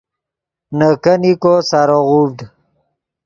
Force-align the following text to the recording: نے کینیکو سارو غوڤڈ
نے 0.77 0.89
کینیکو 1.03 1.53
سارو 1.69 1.99
غوڤڈ 2.09 2.37